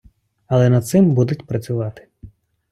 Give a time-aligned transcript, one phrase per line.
[0.47, 2.07] Але над цим будуть працювати.